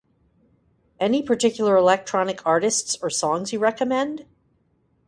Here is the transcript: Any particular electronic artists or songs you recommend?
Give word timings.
Any 0.99 1.21
particular 1.21 1.77
electronic 1.77 2.43
artists 2.43 2.97
or 3.03 3.11
songs 3.11 3.53
you 3.53 3.59
recommend? 3.59 4.25